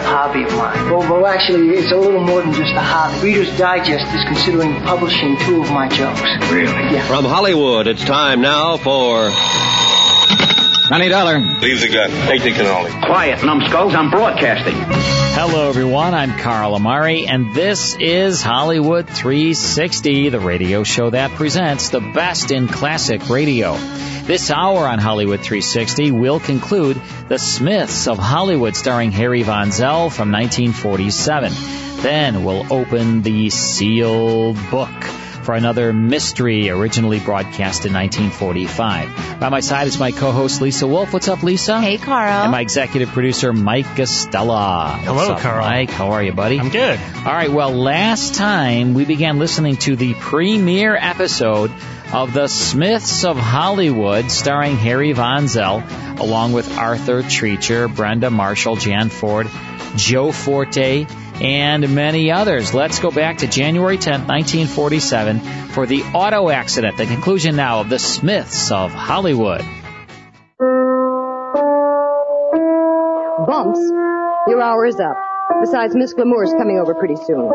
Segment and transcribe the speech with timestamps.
[0.00, 0.90] hobby of mine.
[0.90, 3.22] Well, well, actually, it's a little more than just a hobby.
[3.22, 6.20] Reader's Digest is considering publishing two of my jokes.
[6.52, 6.72] Really?
[6.94, 7.06] Yeah.
[7.06, 9.30] From Hollywood, it's time now for.
[10.90, 11.38] Money dollar.
[11.38, 12.10] Leave the gun.
[12.28, 13.04] Take the cannoli.
[13.04, 13.94] Quiet, numbskulls.
[13.94, 14.72] I'm broadcasting.
[14.74, 16.14] Hello, everyone.
[16.14, 22.50] I'm Carl Amari, and this is Hollywood 360, the radio show that presents the best
[22.50, 23.74] in classic radio.
[23.74, 30.08] This hour on Hollywood 360 will conclude The Smiths of Hollywood, starring Harry Von Zell
[30.08, 31.52] from 1947.
[32.00, 35.17] Then we'll open the sealed book
[35.48, 39.40] for another mystery originally broadcast in 1945.
[39.40, 41.14] By my side is my co-host Lisa Wolf.
[41.14, 41.80] What's up, Lisa?
[41.80, 42.42] Hey, Carl.
[42.42, 44.98] And my executive producer Mike Gastella.
[44.98, 45.64] Hello, up, Carl.
[45.64, 46.60] Mike, how are you, buddy?
[46.60, 47.00] I'm good.
[47.24, 47.50] All right.
[47.50, 51.72] Well, last time we began listening to the premiere episode
[52.12, 55.82] of The Smiths of Hollywood, starring Harry Von Zell,
[56.18, 59.48] along with Arthur Treacher, Brenda Marshall, Jan Ford,
[59.96, 61.06] Joe Forte,
[61.40, 62.74] and many others.
[62.74, 67.88] Let's go back to January 10th, 1947 for the auto accident, the conclusion now of
[67.88, 69.62] The Smiths of Hollywood.
[73.46, 73.80] Bumps,
[74.48, 75.16] your hour is up.
[75.60, 77.50] Besides, Miss Glamour's coming over pretty soon.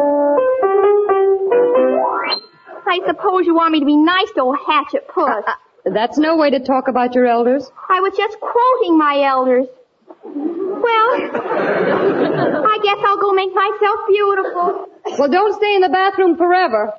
[2.86, 5.28] I suppose you want me to be nice to old Hatchet Puss.
[5.28, 7.70] Uh, uh, that's no way to talk about your elders.
[7.90, 9.68] I was just quoting my elders.
[10.26, 11.10] Well,
[12.66, 14.90] I guess I'll go make myself beautiful.
[15.20, 16.94] Well, don't stay in the bathroom forever.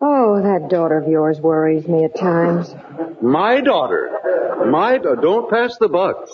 [0.00, 2.74] Oh, that daughter of yours worries me at times.
[3.22, 4.10] My daughter.
[4.68, 6.28] My, da- don't pass the buck.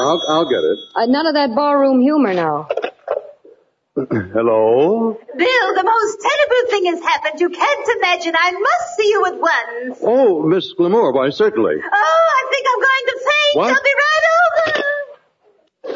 [0.00, 0.78] I'll, I'll get it.
[0.96, 2.68] Uh, none of that barroom humor now.
[3.96, 5.12] Hello?
[5.36, 7.40] Bill, the most terrible thing has happened.
[7.40, 8.34] You can't imagine.
[8.36, 9.98] I must see you at once.
[10.02, 11.74] Oh, Miss Glamour, why certainly.
[11.76, 13.56] Oh, I think I'm going to faint.
[13.56, 13.68] What?
[13.68, 13.93] I'll be right over.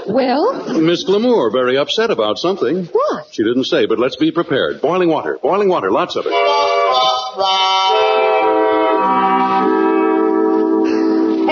[0.09, 2.87] Well, Miss Glamour, very upset about something.
[2.87, 3.29] What?
[3.31, 4.81] She didn't say, but let's be prepared.
[4.81, 6.33] Boiling water, boiling water, lots of it.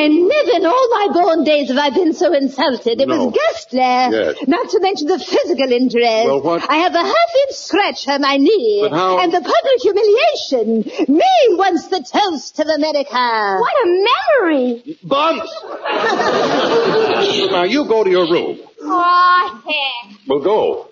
[0.07, 3.01] And never in all my born days have I been so insulted.
[3.01, 3.27] It No.
[3.27, 3.79] was ghastly.
[3.81, 4.37] Yes.
[4.47, 6.27] Not to mention the physical injuries.
[6.27, 8.79] Well, what- I have a half-inch scratch on my knee.
[8.83, 10.69] But how- And the public humiliation.
[11.09, 13.59] Me once the toast of America.
[13.65, 14.99] What a memory!
[15.03, 15.51] Bumps!
[17.57, 18.59] now you go to your room.
[18.85, 20.19] Aw, heck.
[20.29, 20.89] Well, go.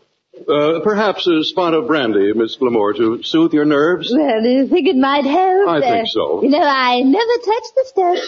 [0.47, 4.13] Uh, perhaps a spot of brandy, Miss Glamour, to soothe your nerves.
[4.15, 5.69] Well, do you think it might help?
[5.69, 6.43] I think Uh, so.
[6.43, 8.19] You know, I never touch the stuff,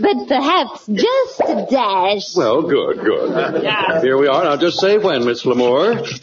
[0.00, 2.34] but perhaps just a dash.
[2.36, 3.62] Well, good, good.
[4.02, 4.44] Here we are.
[4.44, 6.02] Now just say when, Miss Glamour.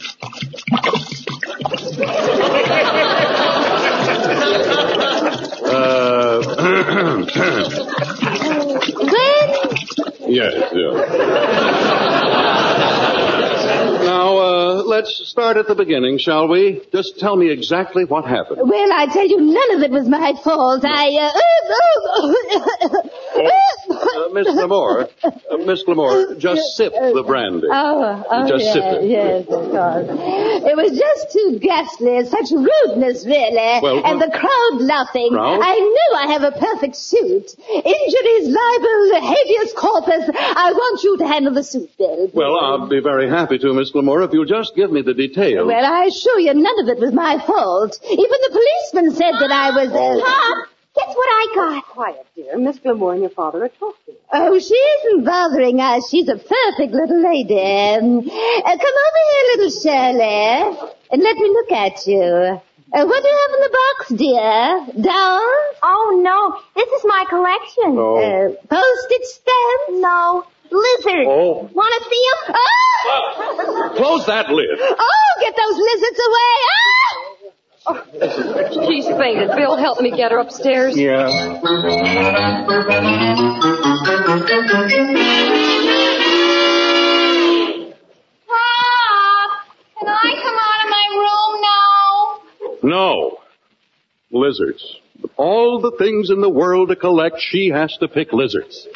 [5.64, 6.42] Uh,
[9.02, 10.32] When?
[10.32, 10.94] yes, yes.
[14.12, 16.82] Now, uh, let's start at the beginning, shall we?
[16.92, 18.60] Just tell me exactly what happened.
[18.68, 20.84] Well, I tell you, none of it was my fault.
[20.84, 21.30] I, uh,
[24.02, 27.66] Uh, Miss Glamour, uh, Miss Glamour, just sip the brandy.
[27.70, 29.08] Oh, oh Just yes, sip it.
[29.08, 30.08] yes, of course.
[30.64, 33.80] It was just too ghastly, such rudeness, really.
[33.82, 35.30] Well, and well- the crowd laughing.
[35.30, 35.60] Crowd?
[35.62, 37.54] I knew I have a perfect suit.
[37.68, 40.30] Injuries, libel, habeas corpus.
[40.36, 42.30] I want you to handle the suit, Bill.
[42.32, 45.66] Well, I'll be very happy to, Miss Glamour, if you'll just give me the details.
[45.66, 47.98] Well, I assure you, none of it was my fault.
[48.04, 49.90] Even the policeman said that I was.
[49.92, 50.20] Oh.
[50.20, 51.84] Pop, guess what I got?
[51.86, 52.58] quiet, dear.
[52.58, 54.14] Miss Glamour and your father are talking.
[54.32, 56.08] Oh, she isn't bothering us.
[56.10, 57.54] She's a perfect little lady.
[57.60, 62.60] Um, uh, come over here, little Shirley, and let me look at you.
[62.94, 65.02] Uh, what do you have in the box, dear?
[65.02, 65.76] Dolls?
[65.82, 66.60] Oh, no.
[66.74, 67.96] This is my collection.
[67.98, 68.16] Oh.
[68.18, 70.02] Uh, postage stamps?
[70.02, 70.44] No.
[70.72, 71.28] Lizards.
[71.28, 71.68] Oh.
[71.74, 72.56] Want to see them?
[72.56, 73.92] Oh!
[73.96, 74.78] Close that lid.
[74.80, 76.58] Oh, get those lizards away!
[77.84, 78.86] Oh!
[78.88, 79.50] She's fainted.
[79.56, 80.96] Bill, help me get her upstairs.
[80.96, 81.28] Yeah.
[88.48, 89.50] Pop,
[89.98, 92.82] can I come out of my room now?
[92.82, 93.38] No.
[94.30, 94.96] Lizards.
[95.36, 98.88] All the things in the world to collect, she has to pick lizards.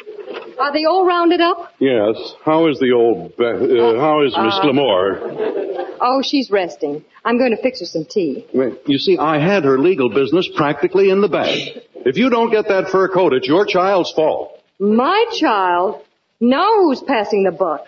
[0.58, 1.72] Are they all rounded up?
[1.78, 2.16] Yes.
[2.44, 5.96] How is the old, Be- uh, how is Miss Uh, Glamore?
[6.00, 7.04] Oh, she's resting.
[7.24, 8.46] I'm going to fix her some tea.
[8.54, 11.82] Wait, You see, I had her legal business practically in the bag.
[11.94, 14.60] If you don't get that fur coat, it's your child's fault.
[14.78, 16.02] My child?
[16.40, 17.86] Now who's passing the buck?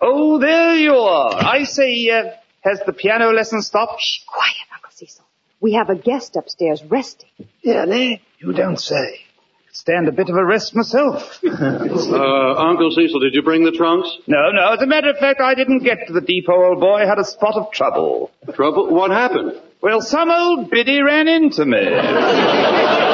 [0.00, 1.34] Oh, there you are.
[1.34, 2.30] I say, uh,
[2.62, 4.00] has the piano lesson stopped?
[4.00, 5.24] Shh, quiet, Uncle Cecil.
[5.60, 7.28] We have a guest upstairs resting.
[7.64, 8.22] Really?
[8.38, 9.20] You don't say.
[9.74, 11.40] Stand a bit of a rest myself.
[12.12, 14.08] Uh, Uncle Cecil, did you bring the trunks?
[14.26, 14.72] No, no.
[14.74, 16.96] As a matter of fact, I didn't get to the depot, old boy.
[16.96, 18.30] I had a spot of trouble.
[18.54, 18.92] Trouble?
[18.92, 19.52] What happened?
[19.80, 21.78] Well, some old biddy ran into me.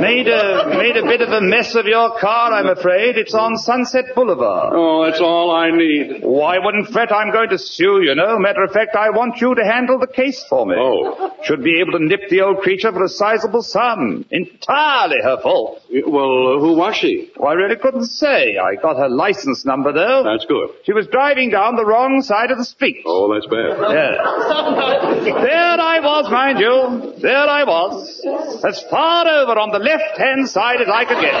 [0.00, 3.16] made a made a bit of a mess of your car, I'm afraid.
[3.16, 4.72] It's on Sunset Boulevard.
[4.74, 6.22] Oh, that's all I need.
[6.22, 7.12] Why wouldn't fret?
[7.12, 8.38] I'm going to sue, you know.
[8.38, 10.74] Matter of fact, I want you to handle the case for me.
[10.78, 11.34] Oh.
[11.44, 14.24] Should be able to nip the old creature for a sizable sum.
[14.30, 15.82] Entirely her fault.
[15.90, 17.30] Well, uh, who was she?
[17.36, 18.56] Well, I really couldn't say.
[18.56, 20.22] I got her license number, though.
[20.24, 20.70] That's good.
[20.84, 23.02] She was driving down the wrong side of the street.
[23.06, 23.76] Oh, that's bad.
[23.90, 25.24] Yes.
[25.24, 27.14] there I was, mind you.
[27.20, 28.20] There I was.
[28.64, 31.34] As far over on the left-hand side as I could get.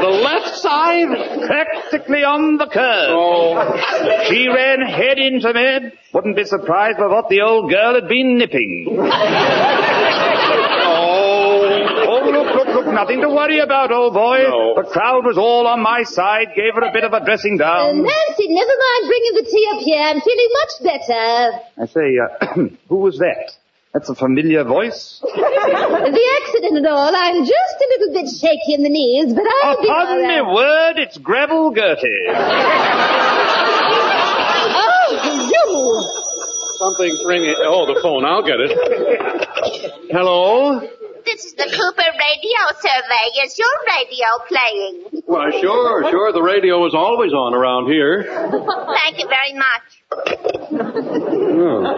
[0.00, 1.08] The left side?
[1.46, 3.10] Practically on the curve.
[3.10, 4.24] Oh.
[4.28, 5.90] She ran head into me.
[6.12, 8.86] Wouldn't be surprised by what the old girl had been nipping.
[10.88, 11.62] oh,
[12.08, 14.42] oh, look, look, look, nothing to worry about, old boy.
[14.48, 14.74] No.
[14.82, 17.64] The crowd was all on my side, gave her a bit of a dressing Uh,
[17.64, 18.02] down.
[18.02, 20.02] Nancy, never mind bringing the tea up here.
[20.02, 21.60] I'm feeling much better.
[21.82, 23.52] I say, uh, who was that?
[23.96, 25.20] That's a familiar voice.
[25.24, 29.80] the accident and all, I'm just a little bit shaky in the knees, but I'll
[29.80, 30.52] be Upon all me right.
[30.54, 32.28] word, it's Gravel Gertie.
[34.68, 36.76] Oh, you!
[36.78, 37.54] Something's ringing.
[37.64, 38.26] Oh, the phone.
[38.26, 38.76] I'll get it.
[40.12, 40.78] Hello?
[41.24, 43.46] This is the Cooper Radio Survey.
[43.46, 45.22] Is your radio playing?
[45.24, 46.32] Why, sure, sure.
[46.32, 48.24] The radio is always on around here.
[48.28, 49.95] Thank you very much.
[51.58, 51.88] Oh,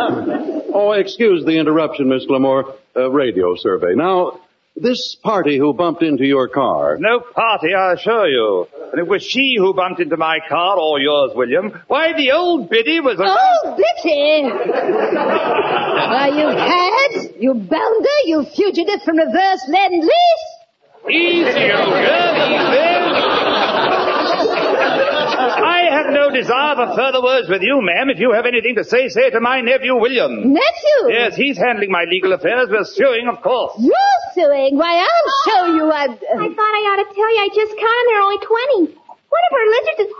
[0.74, 2.74] oh excuse the interruption, Miss Glamore.
[2.96, 3.94] Uh, radio survey.
[3.94, 4.40] Now,
[4.74, 6.96] this party who bumped into your car.
[6.98, 8.66] No party, I assure you.
[8.92, 11.80] And it was she who bumped into my car, or yours, William.
[11.86, 13.24] Why, the old biddy was a...
[13.24, 14.50] Oh, Biddy!
[14.50, 17.34] Are you had?
[17.40, 18.18] You bounder?
[18.24, 20.48] You fugitive from reverse lend lease?
[21.10, 23.07] Easy, old girl, easy.
[25.38, 28.10] I have no desire for further words with you, ma'am.
[28.10, 30.52] If you have anything to say, say it to my nephew, William.
[30.52, 30.98] Nephew?
[31.08, 32.68] Yes, he's handling my legal affairs.
[32.70, 33.74] We're suing, of course.
[33.78, 34.76] You're suing?
[34.76, 35.94] Why, I'll show you a...
[35.94, 38.98] I thought I ought to tell you I just counted there are only 20.
[38.98, 40.14] One of our lizards is...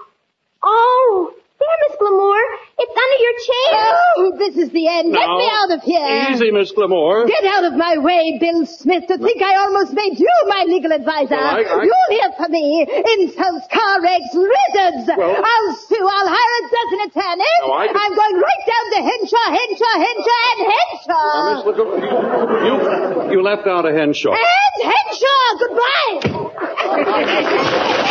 [0.62, 2.46] Oh, there, Miss Glamore.
[2.88, 3.84] It's under your chair.
[4.16, 5.12] Oh, this is the end.
[5.12, 6.32] Get me out of here.
[6.32, 7.28] Easy, Miss Glamore.
[7.28, 10.92] Get out of my way, Bill Smith, to think I almost made you my legal
[10.92, 11.36] advisor.
[11.36, 12.86] Well, I- I- You'll hear from me.
[12.88, 15.10] Insults, car wrecks, lizards.
[15.16, 16.00] Well- I'll sue.
[16.00, 17.60] I'll hire a dozen attorneys.
[17.66, 21.28] No, I- I'm going right down to Henshaw, Henshaw, Henshaw, and Henshaw.
[21.28, 24.32] Now, Miss Glamore, you, you left out a Henshaw.
[24.32, 26.20] And Henshaw, goodbye.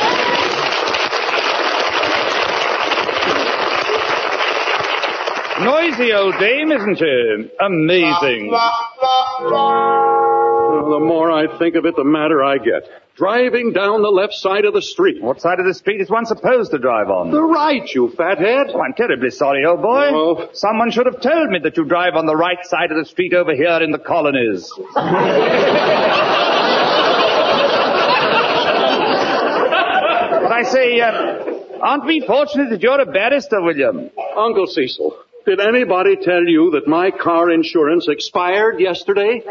[5.60, 7.52] Noisy old dame, isn't she?
[7.60, 8.52] Amazing.
[10.90, 12.84] The more I think of it, the madder I get.
[13.16, 15.22] Driving down the left side of the street.
[15.24, 17.32] What side of the street is one supposed to drive on?
[17.32, 18.68] The right, you fathead.
[18.74, 20.10] Oh, I'm terribly sorry, old boy.
[20.12, 20.50] Oh.
[20.54, 23.34] Someone should have told me that you drive on the right side of the street
[23.34, 24.72] over here in the colonies.
[30.38, 34.12] but I say, uh, aren't we fortunate that you're a barrister, William?
[34.38, 39.42] Uncle Cecil, did anybody tell you that my car insurance expired yesterday?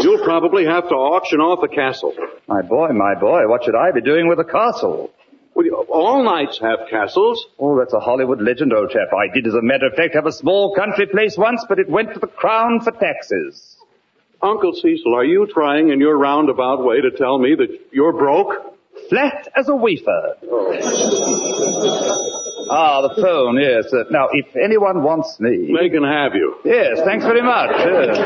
[0.00, 2.14] You'll probably have to auction off the castle.
[2.46, 5.10] My boy, my boy, what should I be doing with a castle?
[5.54, 7.46] Well, you- all knights have castles.
[7.58, 9.08] Oh, that's a Hollywood legend, old chap.
[9.12, 11.88] I did, as a matter of fact, have a small country place once, but it
[11.88, 13.76] went to the crown for taxes.
[14.42, 18.76] Uncle Cecil, are you trying in your roundabout way to tell me that you're broke?
[19.08, 20.36] Flat as a wafer.
[20.50, 22.30] Oh.
[22.70, 23.92] Ah, the phone, yes.
[23.92, 25.74] Uh, now, if anyone wants me...
[25.78, 26.56] They can have you.
[26.64, 27.70] Yes, thanks very much.
[27.76, 28.16] Yes.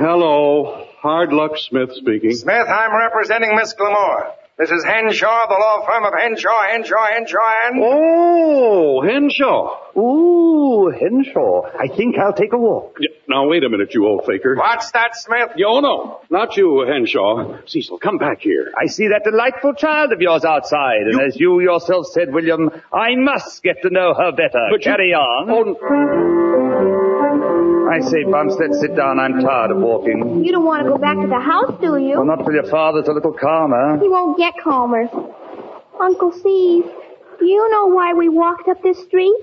[0.00, 2.32] Hello, Hard Luck Smith speaking.
[2.34, 4.32] Smith, I'm representing Miss Glamore.
[4.58, 7.80] This is Henshaw, the law firm of Henshaw, Henshaw, Henshaw, and...
[7.82, 9.78] Oh, Henshaw.
[9.98, 11.62] Ooh, Henshaw.
[11.78, 12.96] I think I'll take a walk.
[13.00, 14.56] Y- Now, wait a minute, you old faker.
[14.56, 15.50] What's that, Smith?
[15.56, 16.20] Yo, no.
[16.28, 17.58] Not you, Henshaw.
[17.66, 18.72] Cecil, come back here.
[18.76, 23.14] I see that delightful child of yours outside, and as you yourself said, William, I
[23.14, 24.66] must get to know her better.
[24.70, 25.50] But you- Carry on.
[25.50, 25.76] Oh,
[27.92, 29.18] I say, Bumstead, sit down.
[29.20, 30.42] I'm tired of walking.
[30.44, 32.16] You don't want to go back to the house, do you?
[32.16, 33.98] Well, not till your father's a little calmer.
[34.00, 35.08] He won't get calmer.
[36.00, 36.84] Uncle Steve,
[37.38, 39.36] do you know why we walked up this street?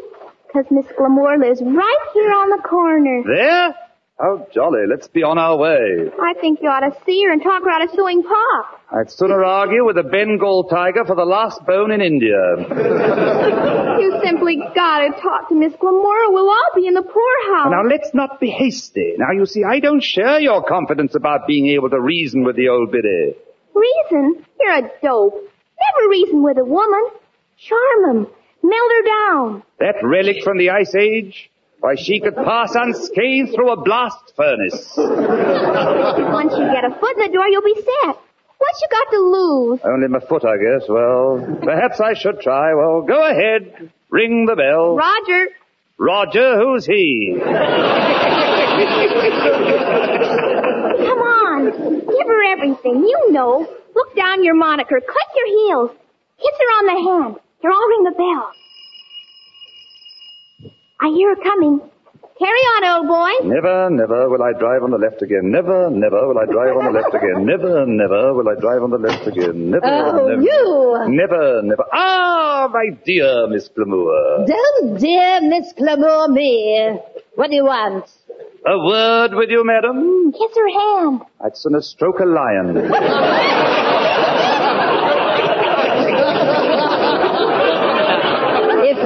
[0.52, 3.24] Because Miss Glamour lives right here on the corner.
[3.24, 3.76] There?
[4.20, 4.82] How jolly.
[4.90, 6.10] Let's be on our way.
[6.22, 8.82] I think you ought to see her and talk her out of suing Pop.
[8.92, 12.36] I'd sooner argue with a Bengal tiger for the last bone in India.
[14.00, 17.70] You simply gotta talk to Miss Glamour or we'll all be in the poorhouse.
[17.70, 19.16] Now let's not be hasty.
[19.18, 22.70] Now you see, I don't share your confidence about being able to reason with the
[22.70, 23.36] old biddy.
[23.76, 24.46] Reason?
[24.58, 25.34] You're a dope.
[25.34, 27.10] Never reason with a woman.
[27.58, 28.28] Charm 'em.
[28.64, 29.64] Melt her down.
[29.80, 31.50] That relic from the Ice Age?
[31.80, 34.94] Why, she could pass unscathed through a blast furnace.
[34.98, 38.18] Once you get a foot in the door, you'll be set.
[38.58, 39.80] What you got to lose?
[39.86, 40.90] Only my foot, I guess.
[40.90, 42.74] Well, perhaps I should try.
[42.74, 43.90] Well, go ahead.
[44.10, 44.98] Ring the bell.
[44.98, 45.48] Roger.
[45.98, 47.38] Roger, who's he?
[47.40, 47.48] Come
[51.20, 51.72] on.
[52.00, 53.04] Give her everything.
[53.08, 53.66] You know.
[53.96, 55.00] Look down your moniker.
[55.00, 55.92] Click your heels.
[56.38, 57.36] Kiss her on the hand.
[57.62, 58.52] Here, I'll ring the bell.
[61.02, 61.82] I hear her coming.
[62.40, 63.50] Carry on, old boy.
[63.54, 65.52] Never, never will I drive on the left again.
[65.52, 67.46] Never, never will I drive on the left again.
[67.46, 69.72] Never, never will I drive on the left again.
[69.72, 70.42] Never, Oh, never.
[70.42, 71.06] you!
[71.10, 71.84] Never, never.
[71.92, 74.46] Ah, my dear Miss Glamour.
[74.48, 76.98] Don't dear Miss Glamour me.
[77.36, 78.06] What do you want?
[78.66, 80.32] A word with you, madam?
[80.32, 81.22] Kiss her hand.
[81.44, 82.76] I'd sooner stroke a lion.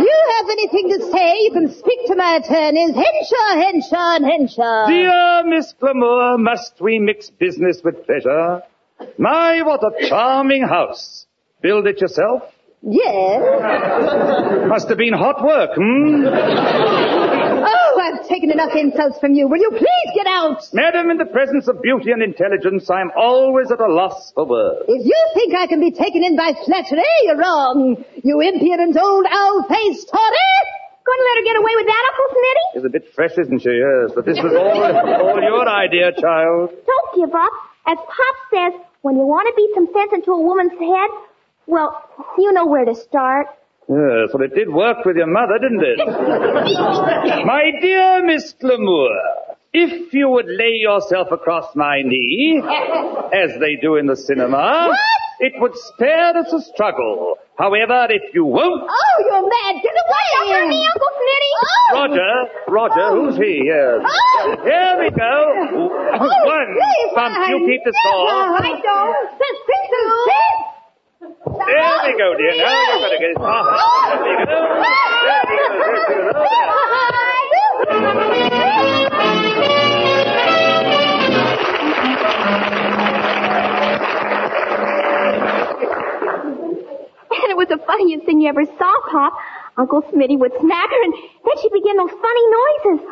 [0.02, 4.88] you have anything to say, you can speak to my attorneys, Henshaw, Henshaw, and Henshaw.
[4.88, 8.62] Dear Miss Glamour, must we mix business with pleasure?
[9.18, 11.26] My, what a charming house.
[11.62, 12.44] Build it yourself?
[12.82, 14.68] Yes.
[14.68, 17.23] Must have been hot work, hmm?
[18.24, 19.50] I've taken enough insults from you.
[19.50, 20.64] Will you please get out?
[20.72, 24.86] Madam, in the presence of beauty and intelligence, I'm always at a loss for words.
[24.88, 28.02] If you think I can be taken in by flattery, you're wrong.
[28.24, 30.56] You impudent old owl-faced Tory!
[31.04, 32.66] Going to let her get away with that, Uncle Smitty?
[32.74, 33.76] She's a bit fresh, isn't she?
[33.76, 34.72] Yes, but this was all,
[35.28, 36.72] all your idea, child.
[36.88, 37.52] Don't give up.
[37.86, 41.10] As Pop says, when you want to beat some sense into a woman's head,
[41.68, 43.48] well, you know where to start.
[43.90, 45.98] Yes, well, it did work with your mother, didn't it?
[47.46, 49.10] my dear Miss Glamour,
[49.74, 52.62] if you would lay yourself across my knee,
[53.34, 54.90] as they do in the cinema,
[55.40, 57.36] it would spare us a struggle.
[57.58, 59.82] However, if you won't, Oh, you're mad.
[59.84, 60.30] Get away!
[60.48, 61.52] For me, Uncle Smitty.
[61.62, 61.94] Oh!
[61.94, 62.34] Roger,
[62.68, 63.26] Roger, oh.
[63.30, 63.62] who's he?
[63.66, 64.02] Yes.
[64.02, 64.56] Oh!
[64.64, 65.36] Here we go.
[66.18, 66.70] Oh, One.
[66.74, 68.26] please, Bump, I you keep the score.
[68.26, 69.30] never- I don't.
[69.38, 70.08] Suspicious
[71.24, 72.58] There we go, dear.
[72.58, 73.38] Now you're going to get it.
[73.40, 73.64] Ah,
[74.12, 74.60] there we go.
[75.24, 75.68] There we go.
[75.74, 77.44] There we go.
[87.34, 89.34] And it was the funniest thing you ever saw, Pop.
[89.78, 93.08] Uncle Smitty would smack her, and then she'd begin those funny noises.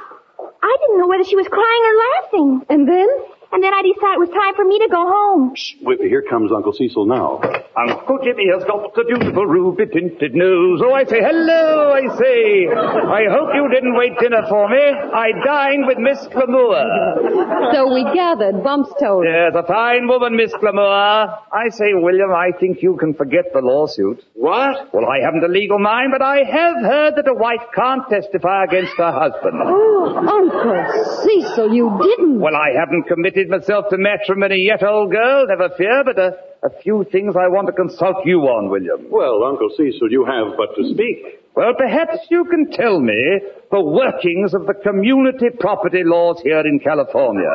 [0.61, 2.65] I didn't know whether she was crying or laughing.
[2.69, 3.07] And then?
[3.51, 5.53] And then I decided it was time for me to go home.
[5.83, 7.41] Wait, here comes Uncle Cecil now.
[7.75, 10.79] Uncle Jimmy has got a beautiful ruby tinted nose.
[10.83, 12.71] Oh, I say hello, I say.
[12.71, 14.79] I hope you didn't wait dinner for me.
[14.79, 17.75] I dined with Miss Glamour.
[17.75, 19.31] So we gathered, Bumps told us.
[19.35, 21.35] Yes, a fine woman, Miss Glamour.
[21.51, 24.23] I say, William, I think you can forget the lawsuit.
[24.33, 24.93] What?
[24.93, 28.63] Well, I haven't a legal mind, but I have heard that a wife can't testify
[28.63, 29.59] against her husband.
[29.59, 30.79] Oh, Uncle
[31.23, 32.39] Cecil, you didn't.
[32.39, 36.69] Well, I haven't committed myself to matrimony yet, old girl, never fear, but a, a
[36.81, 39.07] few things I want to consult you on, William.
[39.09, 41.41] Well, Uncle Cecil, you have but to speak.
[41.55, 46.79] Well, perhaps you can tell me the workings of the community property laws here in
[46.79, 47.51] California.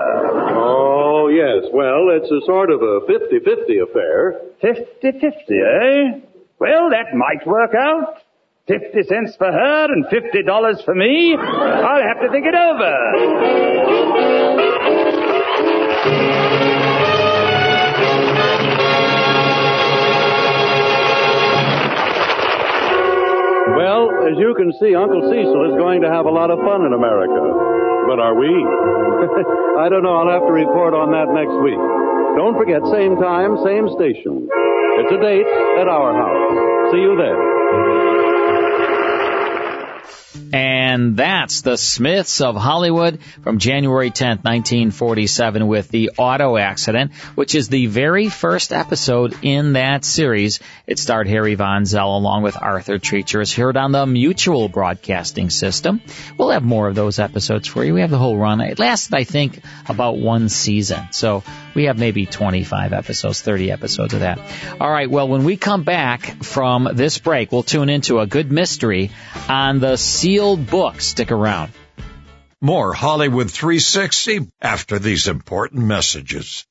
[0.53, 1.71] Oh, yes.
[1.73, 4.41] Well, it's a sort of a 50-50 affair.
[4.63, 6.21] 50-50, eh?
[6.59, 8.21] Well, that might work out.
[8.69, 11.37] 50 cents for her and $50 for me.
[11.39, 14.46] I'll have to think it over.
[23.87, 26.83] Well, as you can see, Uncle Cecil is going to have a lot of fun
[26.83, 27.39] in America.
[28.11, 28.51] But are we?
[29.79, 30.11] I don't know.
[30.11, 31.79] I'll have to report on that next week.
[32.35, 34.51] Don't forget, same time, same station.
[34.99, 35.47] It's a date
[35.79, 36.91] at our house.
[36.91, 38.26] See you there.
[40.53, 47.55] And that's the Smiths of Hollywood from January 10th, 1947 with the auto accident, which
[47.55, 50.61] is the very first episode in that series.
[50.87, 55.51] It starred Harry Von Zell along with Arthur Treacher as heard on the Mutual Broadcasting
[55.51, 56.01] System.
[56.39, 57.95] We'll have more of those episodes for you.
[57.95, 58.61] We have the whole run.
[58.61, 61.09] It lasted, I think, about one season.
[61.11, 61.43] So
[61.75, 64.39] we have maybe 25 episodes, 30 episodes of that.
[64.81, 65.11] All right.
[65.11, 69.11] Well, when we come back from this break, we'll tune into a good mystery
[69.49, 71.01] on the sealed book.
[71.01, 71.73] Stick around.
[72.61, 76.67] More Hollywood 360 after these important messages.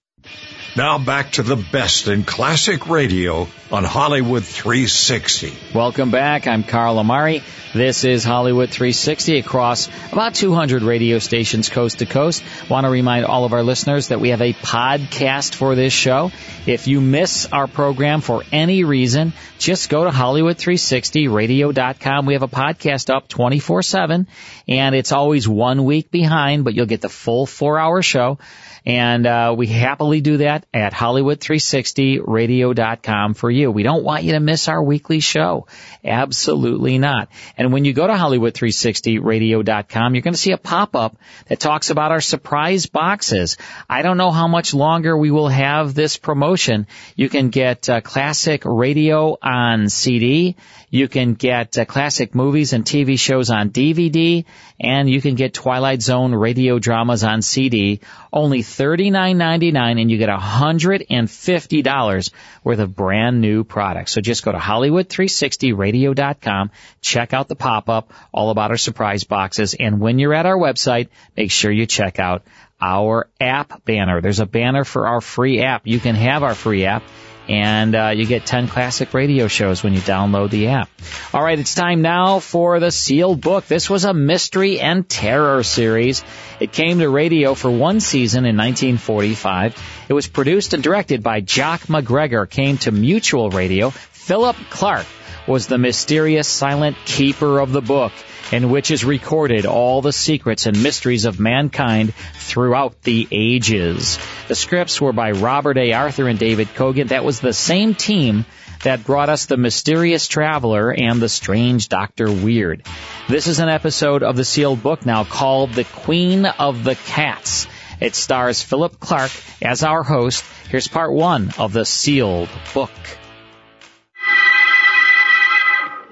[0.78, 5.54] Now back to the best in classic radio on Hollywood 360.
[5.74, 6.48] Welcome back.
[6.48, 7.44] I'm Carl Amari.
[7.74, 12.44] This is Hollywood 360 across about 200 radio stations coast to coast.
[12.70, 16.34] Want to remind all of our listeners that we have a podcast for this show.
[16.66, 22.26] If you miss our program for any reason, just go to Hollywood360radio.com.
[22.26, 24.28] We have a podcast up 24-7
[24.68, 28.40] and it's always one week behind, but you'll get the full four hour show.
[28.86, 33.72] And uh, we happily do that at Hollywood360radio.com for you.
[33.72, 35.66] We don't want you to miss our weekly show.
[36.04, 37.30] Absolutely not.
[37.58, 42.12] And when you go to Hollywood360radio.com, you're going to see a pop-up that talks about
[42.12, 43.58] our surprise boxes.
[43.90, 46.86] I don't know how much longer we will have this promotion.
[47.16, 50.58] You can get uh, classic radio on CD.
[50.92, 54.46] You can get uh, classic movies and TV shows on DVD,
[54.80, 58.02] and you can get Twilight Zone radio dramas on CD.
[58.32, 62.32] Only $39.99, and you get $150
[62.64, 64.14] worth of brand new products.
[64.14, 70.00] So just go to Hollywood360radio.com, check out the pop-up, all about our surprise boxes, and
[70.00, 72.44] when you're at our website, make sure you check out
[72.82, 74.22] our app banner.
[74.22, 75.86] There's a banner for our free app.
[75.86, 77.04] You can have our free app
[77.48, 80.90] and uh, you get 10 classic radio shows when you download the app.
[81.34, 83.68] All right, it's time now for the sealed book.
[83.68, 86.24] This was a mystery and terror series.
[86.60, 90.06] It came to radio for one season in 1945.
[90.10, 92.50] It was produced and directed by Jock McGregor.
[92.50, 93.92] Came to Mutual Radio.
[93.92, 95.08] Philip Clarke
[95.48, 98.12] was the mysterious silent keeper of the book
[98.52, 104.20] in which is recorded all the secrets and mysteries of mankind throughout the ages.
[104.48, 105.94] The scripts were by Robert A.
[105.94, 107.10] Arthur and David Kogan.
[107.10, 108.46] That was the same team
[108.84, 112.86] that brought us The Mysterious Traveler and The Strange Doctor Weird.
[113.28, 117.68] This is an episode of the sealed book now called The Queen of the Cats.
[118.00, 119.32] It stars Philip Clarke
[119.62, 120.44] as our host.
[120.70, 122.92] Here's part one of the sealed book.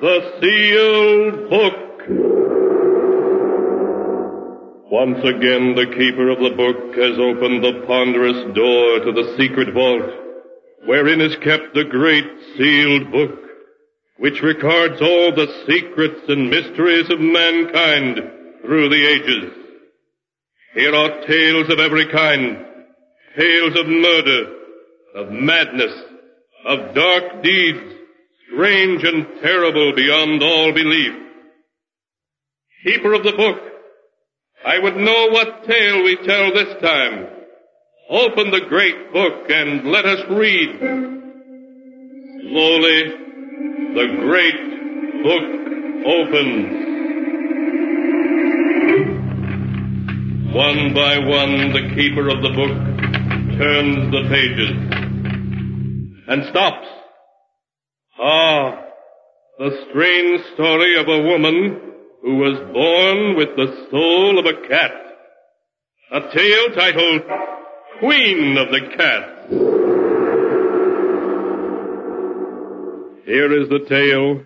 [0.02, 1.93] The sealed book.
[4.92, 9.74] Once again, the keeper of the book has opened the ponderous door to the secret
[9.74, 10.12] vault,
[10.86, 12.26] wherein is kept the great
[12.58, 13.40] sealed book,
[14.18, 18.20] which records all the secrets and mysteries of mankind
[18.66, 19.54] through the ages.
[20.74, 22.66] Here are tales of every kind,
[23.38, 24.56] tales of murder,
[25.16, 25.94] of madness,
[26.66, 27.96] of dark deeds,
[28.48, 31.14] strange and terrible beyond all belief.
[32.84, 33.60] Keeper of the book,
[34.66, 37.28] I would know what tale we tell this time.
[38.10, 40.80] Open the great book and let us read.
[42.42, 43.04] Slowly,
[43.94, 45.44] the great book
[46.06, 46.84] opens.
[50.54, 54.72] One by one, the keeper of the book turns the pages
[56.28, 56.88] and stops.
[58.20, 58.84] Ah,
[59.58, 61.93] the strange story of a woman
[62.24, 64.92] who was born with the soul of a cat.
[66.10, 67.22] A tale titled
[68.00, 69.50] Queen of the Cats.
[73.26, 74.44] Here is the tale,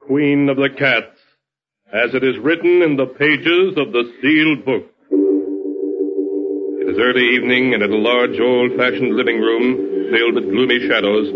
[0.00, 1.20] Queen of the Cats,
[1.92, 4.88] as it is written in the pages of the sealed book.
[6.80, 9.76] It is early evening and in a large old-fashioned living room
[10.10, 11.28] filled with gloomy shadows,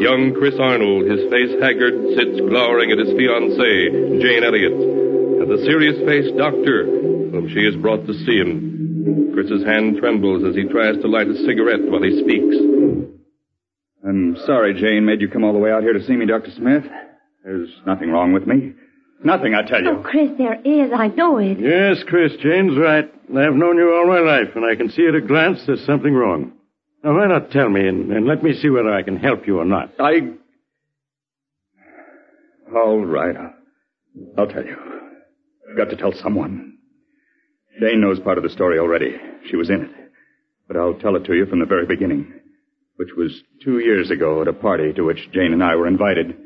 [0.00, 4.93] young Chris Arnold, his face haggard, sits glowering at his fiancée, Jane Elliott,
[5.44, 9.30] and the serious-faced doctor whom she has brought to see him.
[9.34, 12.56] Chris's hand trembles as he tries to light a cigarette while he speaks.
[14.06, 16.50] I'm sorry Jane made you come all the way out here to see me, Dr.
[16.56, 16.84] Smith.
[17.44, 18.72] There's nothing wrong with me.
[19.22, 19.98] Nothing, I tell you.
[19.98, 20.92] Oh, Chris, there is.
[20.94, 21.58] I know it.
[21.58, 23.04] Yes, Chris, Jane's right.
[23.04, 26.12] I've known you all my life, and I can see at a glance there's something
[26.12, 26.52] wrong.
[27.02, 29.58] Now, why not tell me, and, and let me see whether I can help you
[29.58, 29.92] or not?
[29.98, 30.20] I...
[32.74, 33.36] All right.
[33.36, 33.54] I'll,
[34.38, 34.76] I'll tell you.
[35.68, 36.78] I've got to tell someone.
[37.80, 39.16] Jane knows part of the story already.
[39.50, 39.90] She was in it.
[40.68, 42.32] But I'll tell it to you from the very beginning,
[42.96, 46.36] which was two years ago at a party to which Jane and I were invited.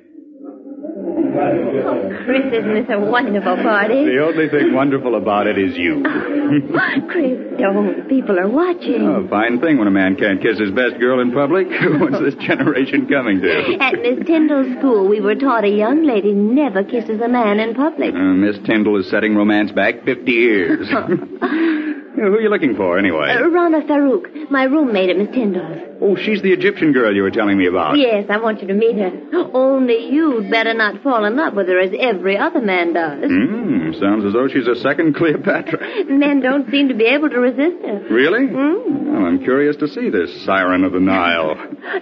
[1.39, 4.05] Oh, Chris, isn't this a wonderful party?
[4.05, 6.03] The only thing wonderful about it is you.
[7.09, 8.09] Chris, don't.
[8.09, 9.03] People are watching.
[9.03, 11.69] Oh, fine thing when a man can't kiss his best girl in public.
[12.01, 13.77] What's this generation coming to?
[13.81, 17.75] At Miss Tyndall's school, we were taught a young lady never kisses a man in
[17.75, 18.15] public.
[18.15, 20.89] Uh, Miss Tyndall is setting romance back 50 years.
[22.19, 23.31] Who are you looking for, anyway?
[23.31, 25.79] Uh, Rana Farouk, my roommate at Miss Tyndall's.
[26.01, 27.97] Oh, she's the Egyptian girl you were telling me about.
[27.97, 29.11] Yes, I want you to meet her.
[29.55, 33.25] Only you'd better not fall in love with her as every other man does.
[33.31, 36.05] Hmm, sounds as though she's a second Cleopatra.
[36.07, 38.07] Men don't seem to be able to resist her.
[38.11, 38.47] Really?
[38.47, 39.13] Mm.
[39.13, 41.55] Well, I'm curious to see this siren of the Nile.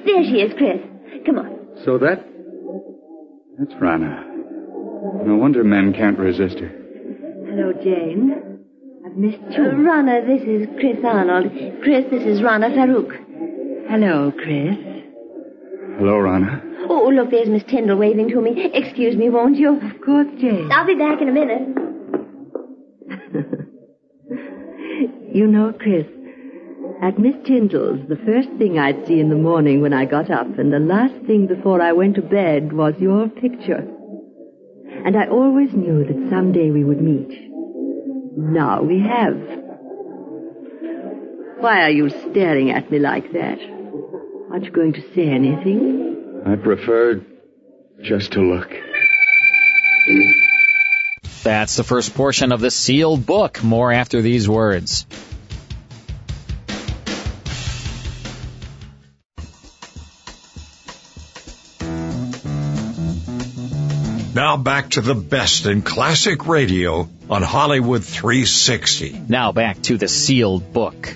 [0.05, 0.81] There she is, Chris.
[1.25, 1.59] Come on.
[1.85, 2.25] So that...
[3.59, 4.25] That's Rana.
[5.25, 6.69] No wonder men can't resist her.
[7.49, 8.56] Hello, Jane.
[9.07, 9.63] I've missed you.
[9.63, 11.53] Uh, Rana, this is Chris Arnold.
[11.81, 13.13] Chris, this is Rana Farouk.
[13.89, 14.77] Hello, Chris.
[15.99, 16.61] Hello, Rana.
[16.89, 18.69] Oh, look, there's Miss Tyndall waving to me.
[18.75, 19.77] Excuse me, won't you?
[19.81, 20.71] Of course, Jane.
[20.73, 21.63] I'll be back in a minute.
[25.29, 26.07] You know, Chris,
[27.03, 30.59] at Miss Tyndall's, the first thing I'd see in the morning when I got up,
[30.59, 33.87] and the last thing before I went to bed, was your picture.
[35.05, 37.53] And I always knew that someday we would meet.
[38.37, 39.35] Now we have.
[41.59, 43.59] Why are you staring at me like that?
[44.51, 46.43] Aren't you going to say anything?
[46.45, 47.25] I prefer
[48.03, 48.71] just to look.
[51.43, 53.63] That's the first portion of the sealed book.
[53.65, 55.07] More after these words.
[64.37, 69.23] Now back to the best in classic radio on Hollywood 360.
[69.31, 71.09] Now back to the sealed book.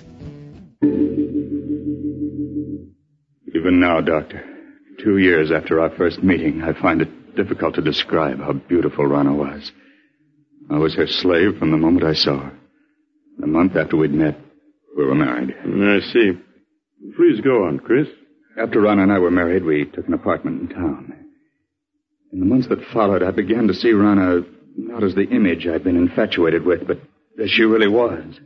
[3.54, 4.42] Even now, Doctor,
[5.04, 9.34] two years after our first meeting, I find it difficult to describe how beautiful Rana
[9.34, 9.70] was.
[10.70, 12.58] I was her slave from the moment I saw her.
[13.42, 14.40] A month after we'd met,
[14.96, 15.50] we were married.
[15.50, 16.38] I see.
[17.18, 18.08] Please go on, Chris.
[18.58, 21.20] After Rana and I were married, we took an apartment in town.
[22.32, 24.42] In the months that followed, I began to see Rana
[24.76, 26.98] not as the image I'd been infatuated with, but
[27.42, 28.38] as she really was.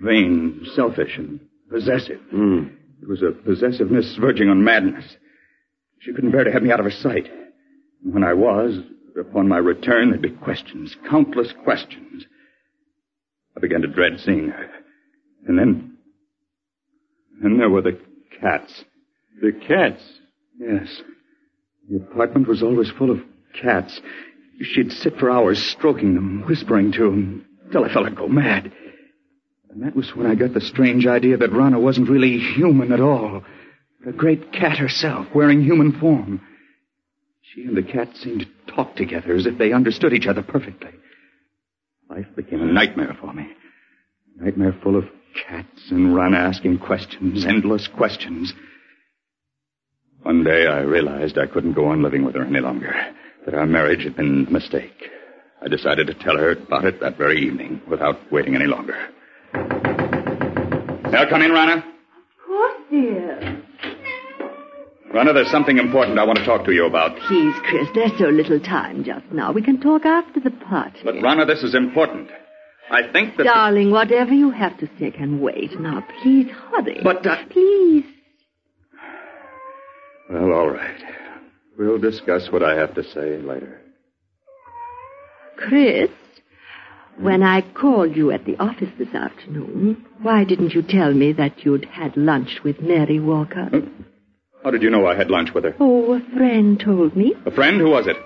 [0.00, 2.20] Vain, selfish, and possessive.
[2.32, 2.74] Mm.
[3.02, 5.16] It was a possessiveness verging on madness.
[6.00, 7.28] She couldn't bear to have me out of her sight.
[8.04, 8.78] And when I was,
[9.18, 12.24] upon my return, there'd be questions, countless questions.
[13.56, 14.70] I began to dread seeing her.
[15.46, 15.98] And then,
[17.42, 18.00] and there were the
[18.40, 18.84] cats.
[19.40, 20.02] The cats?
[20.58, 21.02] Yes.
[21.88, 23.20] The apartment was always full of
[23.60, 24.00] cats.
[24.60, 28.72] She'd sit for hours stroking them, whispering to them, till I felt I'd go mad.
[29.70, 33.00] And that was when I got the strange idea that Rana wasn't really human at
[33.00, 33.42] all.
[34.04, 36.40] The great cat herself, wearing human form.
[37.42, 40.90] She and the cat seemed to talk together as if they understood each other perfectly.
[42.08, 43.46] Life became a nightmare for me.
[44.38, 45.04] A nightmare full of
[45.48, 48.52] cats and Rana asking questions, endless questions.
[50.22, 52.94] One day I realized I couldn't go on living with her any longer,
[53.44, 55.10] that our marriage had been a mistake.
[55.60, 58.94] I decided to tell her about it that very evening without waiting any longer.
[61.10, 61.76] Now come in, Rana.
[61.76, 63.62] Of course, dear.
[65.12, 67.16] Rana, there's something important I want to talk to you about.
[67.28, 69.52] Please, Chris, there's so little time just now.
[69.52, 71.00] We can talk after the party.
[71.04, 72.28] But, Rana, this is important.
[72.90, 73.44] I think that.
[73.44, 75.78] Darling, whatever you have to say can wait.
[75.80, 77.00] Now, please hurry.
[77.02, 77.44] But, uh...
[77.50, 78.04] Please.
[80.32, 81.02] Well, all right.
[81.78, 83.80] We'll discuss what I have to say later.
[85.58, 86.08] Chris,
[87.18, 91.64] when I called you at the office this afternoon, why didn't you tell me that
[91.64, 93.68] you'd had lunch with Mary Walker?
[94.64, 95.76] How did you know I had lunch with her?
[95.78, 97.34] Oh, a friend told me.
[97.44, 97.78] A friend?
[97.78, 98.16] Who was it?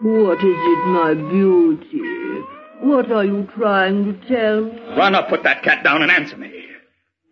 [0.00, 2.44] What is it, my beauty?
[2.80, 4.96] What are you trying to tell me?
[4.96, 6.63] Rana, put that cat down and answer me.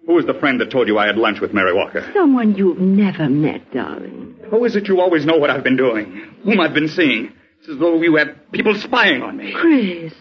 [0.06, 2.10] Who was the friend that told you I had lunch with Mary Walker?
[2.12, 4.36] Someone you've never met, darling.
[4.50, 6.36] How is it you always know what I've been doing?
[6.44, 7.32] Whom I've been seeing?
[7.60, 9.52] It's as though you have people spying on me.
[9.54, 10.12] Chris,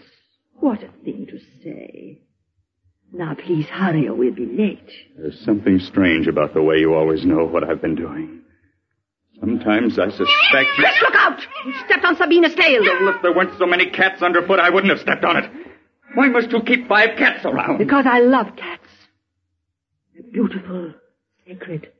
[0.60, 2.20] what a thing to say.
[3.12, 4.88] Now, please hurry or we'll be late.
[5.18, 8.42] There's something strange about the way you always know what I've been doing.
[9.40, 10.28] Sometimes I suspect
[10.78, 10.84] you...
[10.84, 11.40] Chris, look out!
[11.66, 12.80] You stepped on Sabina's tail.
[12.82, 15.50] Well, if there weren't so many cats underfoot, I wouldn't have stepped on it.
[16.14, 17.78] Why must you keep five cats around?
[17.78, 18.81] Because I love cats.
[20.32, 20.94] Beautiful,
[21.46, 21.90] sacred.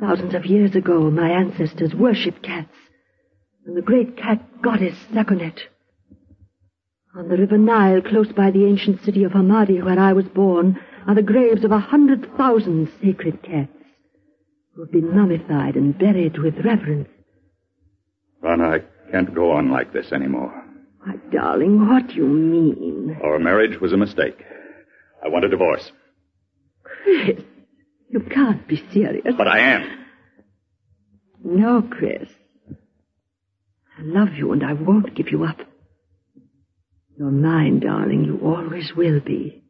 [0.00, 2.74] Thousands of years ago, my ancestors worshipped cats.
[3.64, 5.60] And the great cat goddess Sekhmet.
[7.16, 10.78] On the river Nile, close by the ancient city of Hamadi, where I was born,
[11.06, 13.72] are the graves of a hundred thousand sacred cats
[14.74, 17.08] who have been mummified and buried with reverence.
[18.42, 20.52] Rana, I can't go on like this anymore.
[21.06, 23.16] My darling, what do you mean?
[23.22, 24.44] Our marriage was a mistake.
[25.24, 25.90] I want a divorce.
[27.04, 27.40] Chris,
[28.08, 29.34] you can't be serious.
[29.36, 30.06] But I am.
[31.44, 32.28] No, Chris.
[33.98, 35.58] I love you and I won't give you up.
[37.18, 38.24] You're mine, darling.
[38.24, 39.62] You always will be.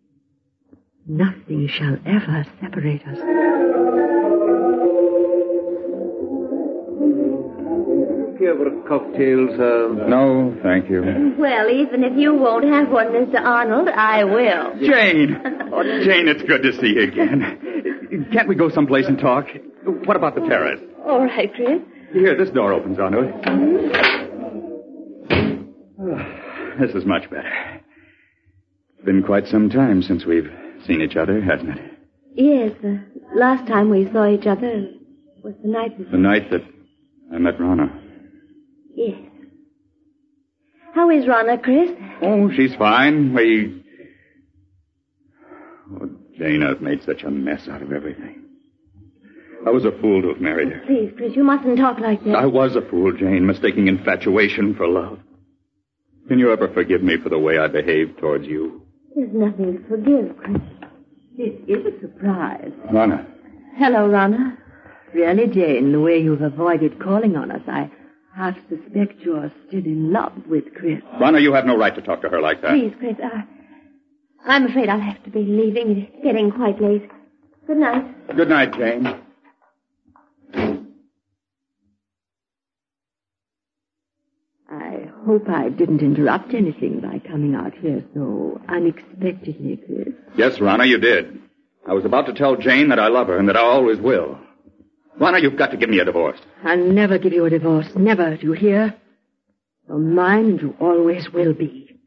[1.07, 3.19] Nothing shall ever separate us.
[8.39, 10.07] Care for a cocktail, sir?
[10.09, 11.35] No, thank you.
[11.39, 13.41] Well, even if you won't have one, Mr.
[13.41, 14.75] Arnold, I will.
[14.81, 15.37] Jane!
[15.73, 18.29] Oh, Jane, it's good to see you again.
[18.33, 19.47] Can't we go someplace and talk?
[20.05, 20.81] What about the terrace?
[21.07, 21.81] All right, Chris.
[22.13, 23.35] Here, this door opens onto it.
[26.01, 27.53] Ah, this is much better.
[28.97, 30.51] It's been quite some time since we've
[30.87, 31.93] seen each other, hasn't it?
[32.35, 33.01] Yes, the
[33.37, 34.89] last time we saw each other
[35.43, 36.13] was the night before.
[36.13, 36.63] The night that
[37.33, 38.01] I met Rana.
[38.95, 39.19] Yes.
[40.95, 41.91] How is Rana, Chris?
[42.23, 43.35] Oh, she's fine.
[43.35, 43.83] We.
[45.93, 48.43] Oh, Jane, I've made such a mess out of everything.
[49.67, 50.83] I was a fool to have married her.
[50.87, 52.37] Please, Chris, you mustn't talk like that.
[52.37, 55.19] I was a fool, Jane, mistaking infatuation for love.
[56.29, 58.83] Can you ever forgive me for the way I behaved towards you?
[59.17, 60.61] There's nothing to forgive, Chris.
[61.37, 62.73] This is a surprise.
[62.93, 63.27] Rana.
[63.77, 64.59] Hello, Rana.
[65.13, 67.91] Really, Jane, the way you've avoided calling on us, I
[68.35, 71.01] half suspect you're still in love with Chris.
[71.21, 72.71] Rana, you have no right to talk to her like that.
[72.73, 73.43] Please, Chris, uh,
[74.47, 76.09] I'm afraid I'll have to be leaving.
[76.13, 77.09] It's getting quite late.
[77.67, 78.37] Good night.
[78.37, 79.21] Good night, Jane.
[84.71, 90.15] I hope I didn't interrupt anything by coming out here so unexpectedly, Chris.
[90.37, 91.41] Yes, Rana, you did.
[91.87, 94.39] I was about to tell Jane that I love her and that I always will.
[95.19, 96.39] Rana, you've got to give me a divorce.
[96.65, 97.87] I'll never give you a divorce.
[97.95, 98.37] Never.
[98.37, 98.95] Do you hear?
[99.89, 102.01] You're mine and you always will be.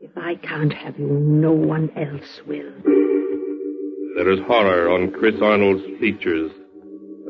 [0.00, 2.72] If I can't have you, no one else will.
[4.16, 6.50] There is horror on Chris Arnold's features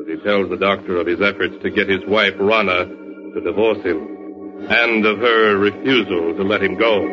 [0.01, 3.83] as he tells the doctor of his efforts to get his wife, Rana, to divorce
[3.85, 7.05] him, and of her refusal to let him go.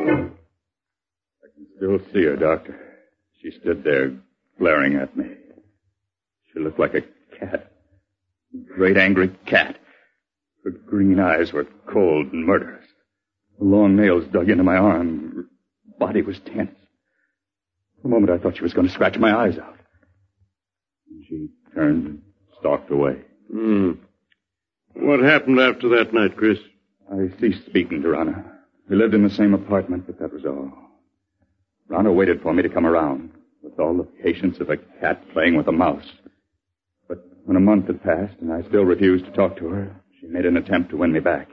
[1.44, 2.78] I can still see her, Doctor.
[3.40, 4.12] She stood there,
[4.58, 5.26] glaring at me.
[6.52, 7.02] She looked like a
[7.40, 7.72] cat.
[8.76, 9.78] Great angry cat.
[10.64, 12.86] Her green eyes were cold and murderous.
[13.58, 15.32] The long nails dug into my arm.
[15.34, 15.44] Her
[15.98, 16.74] body was tense.
[18.00, 19.76] For a moment I thought she was going to scratch my eyes out.
[21.10, 22.22] And she turned and
[22.58, 23.22] stalked away.
[23.50, 23.92] Hmm.
[24.94, 26.58] What happened after that night, Chris?
[27.10, 28.44] I ceased speaking to Rana.
[28.88, 30.72] We lived in the same apartment, but that was all.
[31.88, 33.30] Rana waited for me to come around,
[33.62, 36.06] with all the patience of a cat playing with a mouse.
[37.44, 40.46] When a month had passed and I still refused to talk to her, she made
[40.46, 41.48] an attempt to win me back.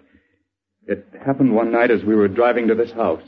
[0.85, 3.23] It happened one night as we were driving to this house.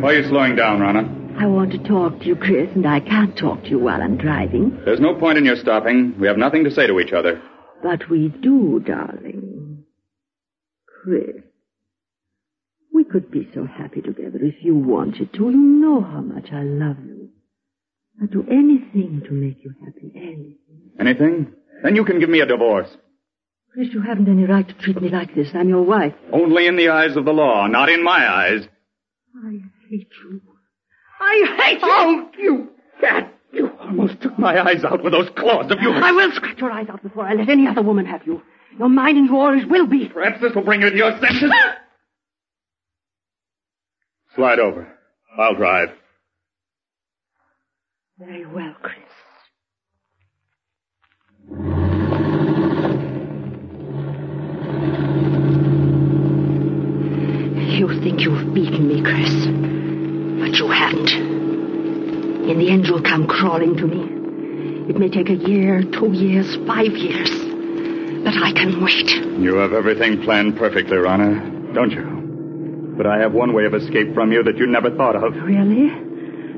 [0.00, 1.12] Why are you slowing down, Rana?
[1.38, 4.16] I want to talk to you, Chris, and I can't talk to you while I'm
[4.16, 4.78] driving.
[4.84, 6.18] There's no point in your stopping.
[6.18, 7.42] We have nothing to say to each other.
[7.82, 9.84] But we do, darling.
[11.02, 11.42] Chris,
[12.92, 15.50] we could be so happy together if you wanted to.
[15.50, 17.30] You know how much I love you.
[18.22, 20.56] I'd do anything to make you happy, anything.
[20.98, 21.52] Anything?
[21.82, 22.88] Then you can give me a divorce.
[23.72, 25.48] Chris, you haven't any right to treat me like this.
[25.54, 26.14] I'm your wife.
[26.32, 28.66] Only in the eyes of the law, not in my eyes.
[29.44, 29.58] I
[29.90, 30.40] hate you.
[31.20, 31.82] I hate you!
[31.82, 32.68] Oh, you
[33.00, 33.32] cat!
[33.52, 36.00] You almost took my eyes out with those claws of yours.
[36.02, 38.42] I will scratch your eyes out before I let any other woman have you.
[38.78, 40.08] You're mine and you always will be.
[40.08, 41.50] Perhaps this will bring you to your senses.
[44.34, 44.88] Slide over.
[45.38, 45.90] I'll drive.
[48.18, 48.96] Very well, Chris.
[57.76, 59.28] You think you've beaten me, Chris.
[60.40, 61.10] But you haven't.
[62.48, 64.88] In the end, you'll come crawling to me.
[64.88, 67.28] It may take a year, two years, five years.
[68.24, 69.10] But I can wait.
[69.42, 72.94] You have everything planned perfectly, Rana, don't you?
[72.96, 75.34] But I have one way of escape from you that you never thought of.
[75.42, 76.05] Really?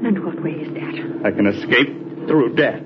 [0.05, 1.27] And what way is that?
[1.27, 1.89] I can escape
[2.29, 2.83] through death.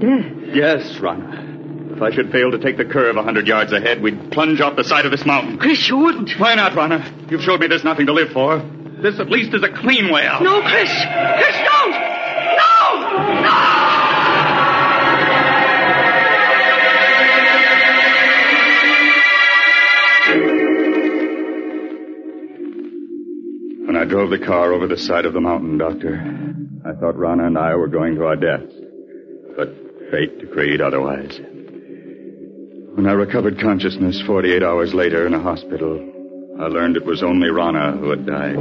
[0.00, 0.54] Death?
[0.54, 1.48] Yes, Rana.
[1.94, 4.76] If I should fail to take the curve a hundred yards ahead, we'd plunge off
[4.76, 5.58] the side of this mountain.
[5.58, 6.32] Chris, you wouldn't.
[6.38, 7.04] Why not, Rana?
[7.28, 8.58] You've showed me there's nothing to live for.
[9.02, 10.42] This at least is a clean way out.
[10.42, 10.90] No, Chris!
[10.90, 11.92] Chris, don't!
[11.92, 13.42] No!
[13.42, 13.79] No!
[23.90, 26.14] When I drove the car over the side of the mountain, Doctor,
[26.84, 28.72] I thought Rana and I were going to our deaths.
[29.56, 29.74] But
[30.12, 31.40] fate decreed otherwise.
[32.94, 35.98] When I recovered consciousness 48 hours later in a hospital,
[36.60, 38.58] I learned it was only Rana who had died.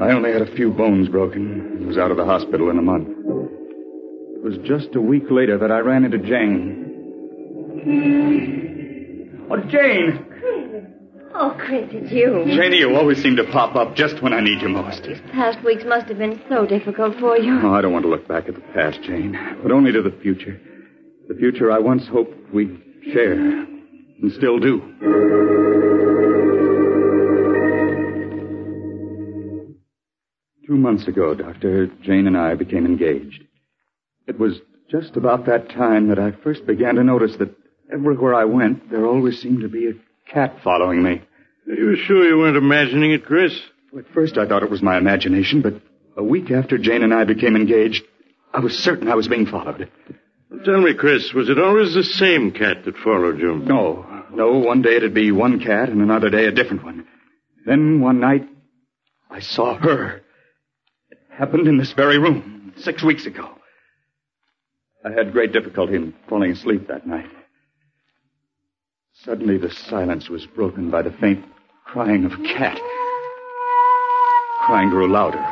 [0.00, 2.82] I only had a few bones broken and was out of the hospital in a
[2.82, 3.08] month.
[3.10, 6.84] It was just a week later that I ran into Jane.
[7.84, 9.52] Hmm.
[9.52, 10.27] Oh, Jane!
[11.40, 12.42] Oh, Chris, it's you.
[12.48, 15.04] Janie, you always seem to pop up just when I need you most.
[15.04, 17.60] These past weeks must have been so difficult for you.
[17.62, 20.10] Oh, I don't want to look back at the past, Jane, but only to the
[20.20, 20.60] future.
[21.28, 24.80] The future I once hoped we'd share, and still do.
[30.66, 33.44] Two months ago, Doctor, Jane and I became engaged.
[34.26, 37.54] It was just about that time that I first began to notice that
[37.92, 39.92] everywhere I went, there always seemed to be a
[40.32, 41.22] cat following me.
[41.68, 43.58] Are you sure you weren't imagining it, Chris?
[43.92, 45.74] Well, at first I thought it was my imagination, but
[46.16, 48.04] a week after Jane and I became engaged,
[48.52, 49.90] I was certain I was being followed.
[50.64, 53.56] Tell me, Chris, was it always the same cat that followed you?
[53.56, 54.06] No.
[54.32, 57.06] No, one day it'd be one cat and another day a different one.
[57.66, 58.48] Then one night,
[59.30, 60.22] I saw her.
[61.10, 63.50] It happened in this very room, six weeks ago.
[65.04, 67.30] I had great difficulty in falling asleep that night.
[69.24, 71.44] Suddenly the silence was broken by the faint
[71.84, 72.78] crying of a cat.
[74.64, 75.44] Crying grew louder,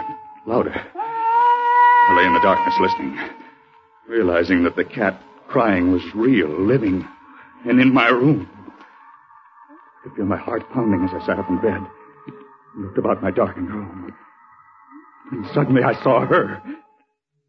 [0.47, 0.73] louder.
[0.95, 3.19] I lay in the darkness listening,
[4.09, 7.07] realizing that the cat crying was real, living,
[7.65, 8.49] and in my room.
[8.49, 11.81] I could feel my heart pounding as I sat up in bed
[12.75, 14.15] and looked about my darkened room.
[15.33, 16.63] And suddenly I saw her.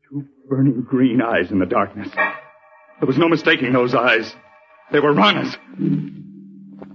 [0.09, 2.09] Two burning green eyes in the darkness.
[2.15, 4.35] There was no mistaking those eyes.
[4.91, 5.55] They were Rana's.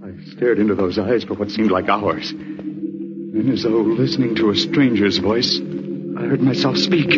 [0.03, 2.31] I stared into those eyes for what seemed like hours.
[2.31, 5.59] Then, as though listening to a stranger's voice,
[6.17, 7.09] I heard myself speak.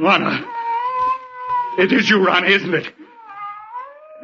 [0.00, 0.44] Rana!
[1.78, 2.92] It is you, Rana, isn't it?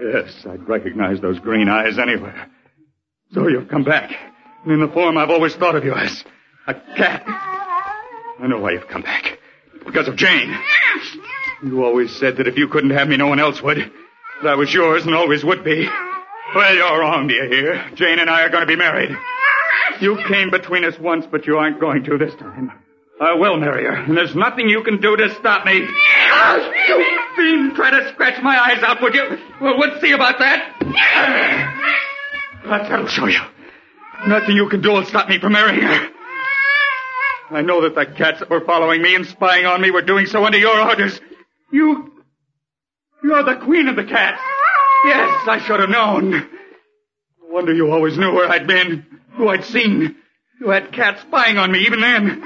[0.00, 2.48] Yes, I'd recognize those green eyes anywhere.
[3.32, 4.12] So you've come back,
[4.64, 6.24] and in the form I've always thought of you as
[6.66, 7.24] a cat.
[7.26, 9.38] I know why you've come back.
[9.84, 10.56] Because of Jane.
[11.62, 13.90] You always said that if you couldn't have me, no one else would.
[14.42, 15.88] That was yours and always would be.
[16.54, 17.90] Well, you're wrong, you hear?
[17.94, 19.10] Jane and I are going to be married.
[20.00, 22.72] You came between us once, but you aren't going to this time.
[23.20, 25.84] I will marry her, and there's nothing you can do to stop me.
[25.84, 29.38] Oh, you fiend, try to scratch my eyes out, would you?
[29.60, 30.74] Well, we'll see about that.
[32.64, 33.40] That'll show you.
[34.28, 36.10] Nothing you can do will stop me from marrying her.
[37.50, 40.26] I know that the cats that were following me and spying on me were doing
[40.26, 41.20] so under your orders.
[41.72, 42.12] You.
[43.22, 44.40] You're the queen of the cats.
[45.04, 46.30] Yes, I should have known.
[46.30, 46.46] No
[47.50, 50.16] wonder you always knew where I'd been, who I'd seen.
[50.60, 52.44] You had cats spying on me even then.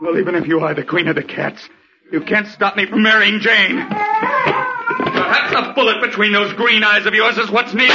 [0.00, 1.68] Well, even if you are the queen of the cats,
[2.12, 3.76] you can't stop me from marrying Jane.
[3.76, 7.94] Perhaps a bullet between those green eyes of yours is what's needed.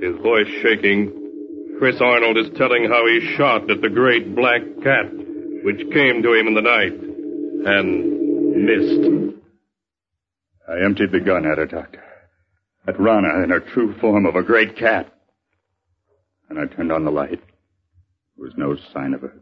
[0.00, 1.12] His voice shaking,
[1.78, 5.06] Chris Arnold is telling how he shot at the great black cat,
[5.62, 9.36] which came to him in the night and missed.
[10.68, 12.02] I emptied the gun at her, Doctor.
[12.88, 15.12] At Rana in her true form of a great cat.
[16.48, 17.40] And I turned on the light.
[18.36, 19.34] There was no sign of her.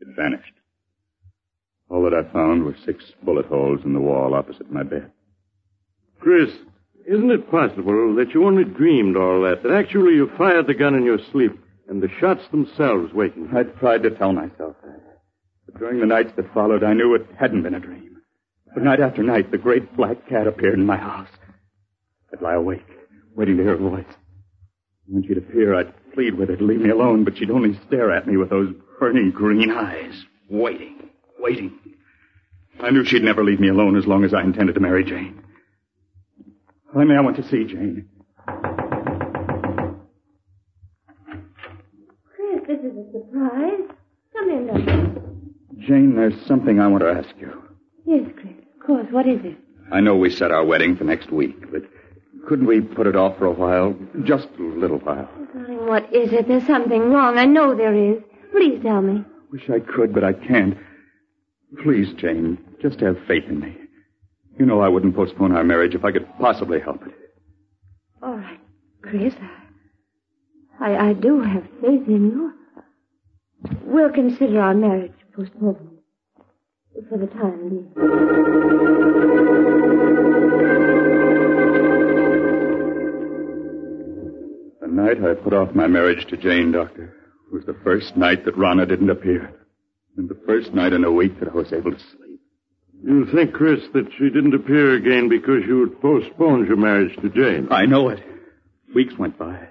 [0.00, 0.52] It vanished.
[1.88, 5.10] All that I found were six bullet holes in the wall opposite my bed.
[6.20, 6.50] Chris,
[7.08, 9.62] isn't it possible that you only dreamed all that?
[9.62, 11.52] That actually you fired the gun in your sleep
[11.88, 13.56] and the shots themselves wakened?
[13.56, 15.00] I tried to tell myself that.
[15.66, 18.18] But during the nights that followed, I knew it hadn't been a dream.
[18.74, 21.28] But night after night, the great black cat appeared in my house.
[22.32, 22.86] I'd lie awake,
[23.34, 24.04] waiting to hear her voice.
[25.06, 28.12] When she'd appear, I'd plead with her to leave me alone, but she'd only stare
[28.12, 31.78] at me with those burning green eyes, waiting, waiting.
[32.80, 35.42] I knew she'd never leave me alone as long as I intended to marry Jane.
[36.94, 38.08] Finally, I want to see Jane.
[42.34, 43.80] Chris, this is a surprise.
[44.32, 45.84] Come in, now.
[45.86, 47.52] Jane, there's something I want to ask you.
[48.06, 48.52] Yes, Chris.
[48.80, 49.06] Of course.
[49.10, 49.56] What is it?
[49.92, 51.82] I know we set our wedding for next week, but
[52.46, 53.94] couldn't we put it off for a while?
[54.24, 55.28] Just a little while.
[55.54, 56.48] Darling, what is it?
[56.48, 57.38] There's something wrong.
[57.38, 58.22] I know there is.
[58.52, 59.24] Please tell me.
[59.50, 60.76] Wish I could, but I can't.
[61.82, 63.76] Please, Jane, just have faith in me.
[64.58, 67.14] You know I wouldn't postpone our marriage if I could possibly help it.
[68.22, 68.58] All right,
[69.02, 69.34] Chris.
[70.80, 72.52] I, I do have faith in you.
[73.84, 75.98] We'll consider our marriage postponed
[77.08, 77.92] for the time being.
[84.80, 87.14] The night I put off my marriage to Jane, Doctor,
[87.52, 89.52] was the first night that Rana didn't appear.
[90.16, 92.27] And the first night in a week that I was able to sleep.
[93.02, 97.28] You think, Chris, that she didn't appear again because you had postponed your marriage to
[97.28, 97.68] Jane?
[97.70, 98.20] I know it.
[98.94, 99.68] Weeks went by.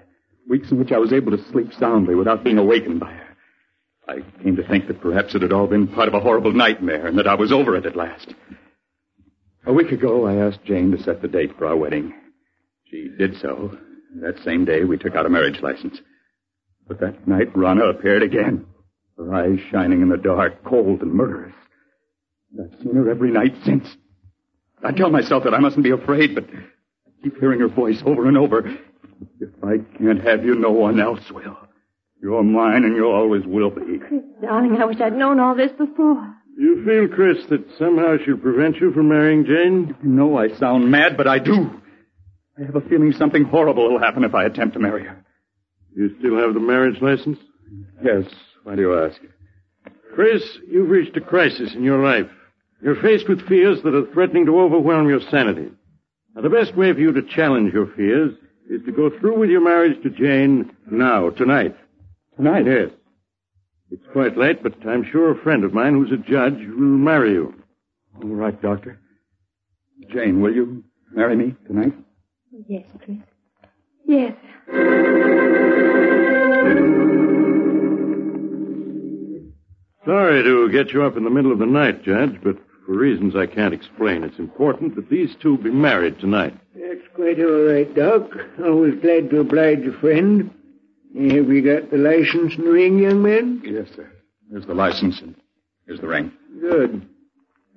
[0.48, 3.36] Weeks in which I was able to sleep soundly without being awakened by her.
[4.08, 7.06] I came to think that perhaps it had all been part of a horrible nightmare
[7.06, 8.32] and that I was over it at last.
[9.66, 12.14] A week ago, I asked Jane to set the date for our wedding.
[12.90, 13.76] She did so.
[14.22, 16.00] That same day, we took out a marriage license.
[16.86, 18.64] But that night, Rana appeared again,
[19.18, 21.52] her eyes shining in the dark, cold and murderous.
[22.52, 23.86] I've seen her every night since.
[24.82, 28.26] I tell myself that I mustn't be afraid, but I keep hearing her voice over
[28.26, 28.66] and over.
[29.40, 31.56] If I can't have you, no one else will.
[32.22, 33.98] You're mine and you always will be.
[33.98, 36.34] Chris, darling, I wish I'd known all this before.
[36.56, 39.94] You feel, Chris, that somehow she'll prevent you from marrying Jane?
[40.02, 41.70] No, I sound mad, but I do.
[42.60, 45.24] I have a feeling something horrible will happen if I attempt to marry her.
[45.94, 47.38] You still have the marriage license?
[48.02, 48.24] Yes.
[48.64, 49.20] Why do you ask?
[50.14, 52.28] Chris, you've reached a crisis in your life.
[52.82, 55.70] You're faced with fears that are threatening to overwhelm your sanity.
[56.34, 58.32] Now, the best way for you to challenge your fears
[58.70, 61.76] is to go through with your marriage to Jane now, tonight.
[62.36, 62.66] Tonight?
[62.66, 62.90] Yes.
[63.90, 67.32] It's quite late, but I'm sure a friend of mine who's a judge will marry
[67.32, 67.54] you.
[68.22, 69.00] All right, Doctor.
[70.12, 71.94] Jane, will you marry me tonight?
[72.68, 73.18] Yes, Chris.
[74.06, 74.34] Yes.
[80.04, 82.56] Sorry to get you up in the middle of the night, Judge, but
[82.88, 86.58] for reasons I can't explain, it's important that these two be married tonight.
[86.74, 88.30] That's quite all right, Doc.
[88.64, 90.50] Always glad to oblige a friend.
[91.14, 93.60] Eh, have you got the license and ring, young man?
[93.62, 94.10] Yes, sir.
[94.50, 95.34] Here's the license and
[95.86, 96.32] here's the ring.
[96.62, 97.06] Good.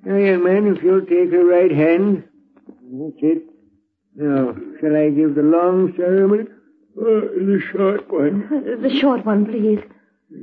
[0.02, 2.24] Now, young man, if you'll take her right hand.
[2.66, 3.42] That's it.
[4.16, 6.44] Now, shall I give the long ceremony?
[6.96, 8.48] Or the short one?
[8.82, 9.80] The short one, please.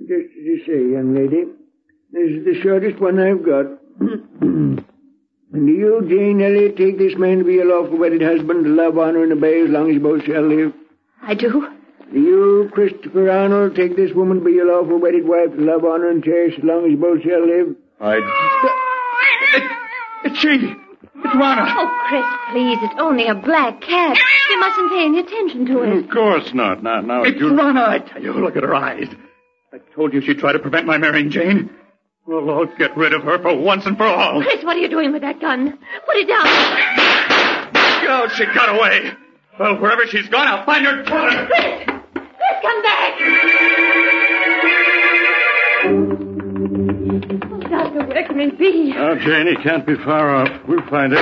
[0.08, 1.46] Just as you say, young lady.
[2.12, 3.79] This is the shortest one I've got.
[4.00, 4.78] Mm-hmm.
[5.54, 8.70] and do you, Jane Elliot, take this man to be your lawful wedded husband, to
[8.72, 10.74] love, honor, and obey as long as you both shall live?
[11.22, 11.68] I do.
[12.12, 15.84] Do you, Christopher Arnold, take this woman to be your lawful wedded wife, to love,
[15.86, 17.76] honor, and cherish as long as you both shall live?
[18.00, 18.16] I...
[19.56, 19.64] It,
[20.26, 20.74] it's she!
[21.22, 21.66] It's Rana!
[21.68, 22.78] Oh, Chris, please.
[22.82, 24.18] It's only a black cat.
[24.50, 26.06] You mustn't pay any attention to it.
[26.06, 26.82] Of course not.
[26.82, 27.56] Not now, It's you...
[27.56, 28.34] Rana, I tell you.
[28.34, 29.08] Look at her eyes.
[29.74, 31.70] I told you she'd try to prevent my marrying Jane.
[32.32, 34.42] Oh, well, I'll get rid of her for once and for all.
[34.44, 35.72] Chris, what are you doing with that gun?
[36.06, 36.46] Put it down.
[38.12, 39.12] Oh, she got away.
[39.60, 41.04] Well, wherever she's gone, I'll find her.
[41.04, 41.34] Chris!
[42.14, 43.14] Chris, come back!
[47.52, 48.94] Oh, Doctor, where can it be?
[48.96, 50.50] Ah, now, Jane, he can't be far off.
[50.68, 51.20] We'll find it.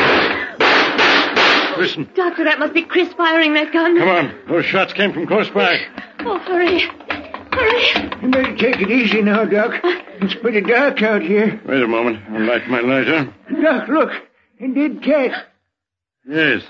[1.78, 2.10] Listen.
[2.16, 3.97] Doctor, that must be Chris firing that gun.
[3.97, 4.36] Come on.
[4.49, 5.80] Those shots came from close by.
[6.20, 6.80] Oh, hurry.
[7.51, 8.22] Hurry.
[8.22, 9.80] You better take it easy now, Doc.
[9.84, 11.61] Uh, It's pretty dark out here.
[11.65, 12.20] Wait a moment.
[12.30, 13.34] I'll light my lighter.
[13.61, 14.09] Doc, look.
[14.59, 15.47] A dead cat.
[16.28, 16.63] Yes.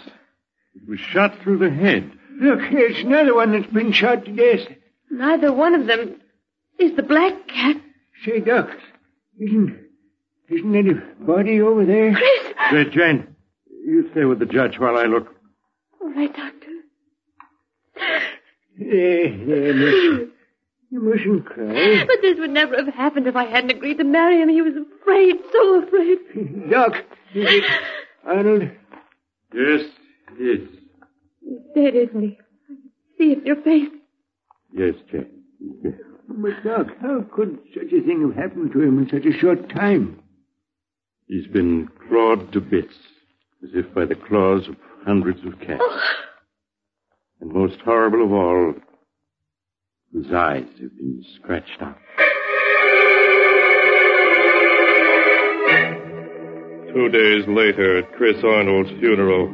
[0.76, 2.12] It was shot through the head.
[2.40, 4.68] Look, here's another one that's been shot to death.
[5.10, 6.20] Neither one of them
[6.78, 7.78] is the black cat.
[8.26, 8.70] Say, Doc,
[9.40, 9.80] isn't,
[10.50, 12.14] isn't there a body over there?
[12.14, 12.54] Chris!
[12.72, 13.36] Say, Jane,
[13.86, 15.34] you stay with the judge while I look.
[16.02, 16.68] All right, Doctor.
[18.78, 20.32] There, there, listen.
[20.90, 22.06] You mustn't cry.
[22.08, 24.50] But this would never have happened if I hadn't agreed to marry him.
[24.50, 26.70] He was afraid, so afraid.
[26.72, 26.96] Doc,
[27.34, 27.64] is it
[28.26, 28.70] Arnold?
[29.54, 29.82] Yes,
[30.40, 30.60] yes.
[31.42, 32.38] He's dead, isn't he?
[32.38, 32.78] I can
[33.18, 33.90] see it in your face.
[34.74, 35.28] Yes, Jack.
[35.84, 35.94] Yes.
[36.30, 39.70] But, Doc, how could such a thing have happened to him in such a short
[39.70, 40.22] time?
[41.28, 42.94] He's been clawed to bits,
[43.64, 44.76] as if by the claws of
[45.06, 45.82] hundreds of cats.
[45.82, 46.02] Oh.
[47.42, 48.74] And most horrible of all,
[50.24, 51.98] his eyes have been scratched out.
[56.94, 59.48] Two days later, at Chris Arnold's funeral,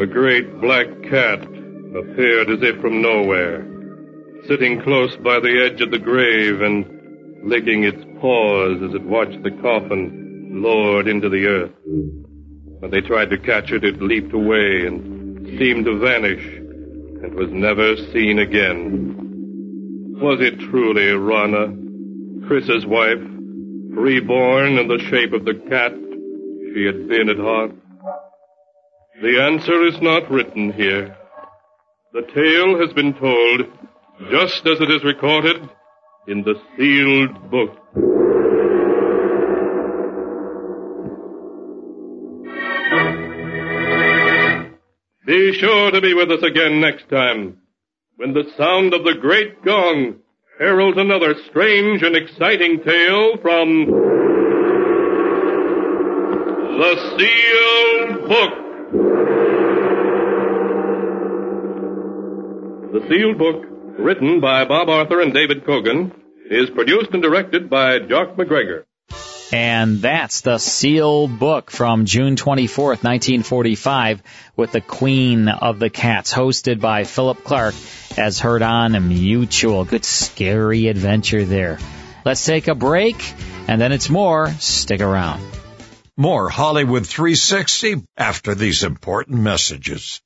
[0.00, 3.66] a great black cat appeared as if from nowhere,
[4.46, 6.86] sitting close by the edge of the grave and
[7.42, 11.72] licking its paws as it watched the coffin lowered into the earth.
[11.84, 17.50] When they tried to catch it, it leaped away and seemed to vanish and was
[17.50, 19.17] never seen again.
[20.20, 21.68] Was it truly Rana,
[22.48, 25.92] Chris's wife, reborn in the shape of the cat
[26.74, 27.70] she had been at heart?
[29.22, 31.16] The answer is not written here.
[32.12, 33.66] The tale has been told
[34.28, 35.62] just as it is recorded
[36.26, 37.76] in the sealed book.
[45.24, 47.58] Be sure to be with us again next time
[48.18, 50.16] when the sound of the great gong
[50.58, 53.86] heralds another strange and exciting tale from
[56.78, 58.52] The Sealed Book.
[62.92, 63.64] The Sealed Book,
[64.00, 66.12] written by Bob Arthur and David Kogan,
[66.50, 68.84] is produced and directed by Jock MacGregor.
[69.52, 74.22] And that's the sealed book from June 24th, 1945
[74.56, 77.74] with the Queen of the Cats hosted by Philip Clarke
[78.18, 79.86] as heard on Mutual.
[79.86, 81.78] Good scary adventure there.
[82.26, 83.16] Let's take a break
[83.68, 84.50] and then it's more.
[84.58, 85.42] Stick around.
[86.16, 90.20] More Hollywood 360 after these important messages.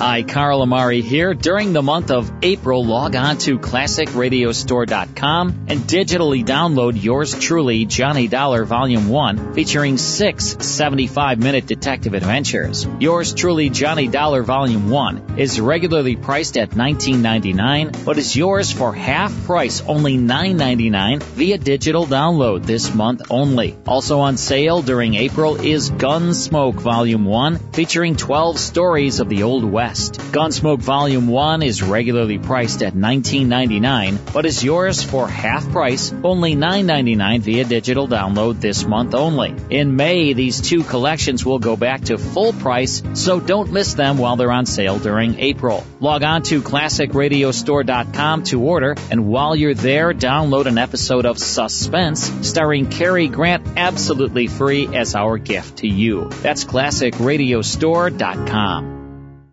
[0.00, 1.34] Hi, Carl Amari here.
[1.34, 8.26] During the month of April, log on to classicradiostore.com and digitally download yours truly, Johnny
[8.26, 12.88] Dollar Volume 1, featuring six 75-minute detective adventures.
[12.98, 18.94] Yours truly, Johnny Dollar Volume 1, is regularly priced at $19.99, but is yours for
[18.94, 23.76] half price, only $9.99, via digital download this month only.
[23.86, 29.62] Also on sale during April is Gunsmoke Volume 1, featuring 12 stories of the Old
[29.62, 29.89] West.
[29.90, 36.54] Gunsmoke Volume 1 is regularly priced at $19.99, but is yours for half price, only
[36.54, 39.52] $9.99 via digital download this month only.
[39.70, 44.18] In May, these two collections will go back to full price, so don't miss them
[44.18, 45.84] while they're on sale during April.
[45.98, 52.48] Log on to classicradiostore.com to order, and while you're there, download an episode of Suspense
[52.48, 56.28] starring Cary Grant absolutely free as our gift to you.
[56.42, 58.99] That's classicradiostore.com.